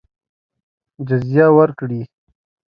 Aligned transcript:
جزیه 1.07 1.45
ورکړي. 1.57 2.01